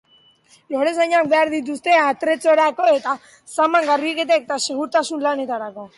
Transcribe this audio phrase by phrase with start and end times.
[0.75, 3.15] Lorezainak behar dituzte atrezzorako, eta
[3.59, 5.87] zama, garbiketa eta segurtasun lanetarako.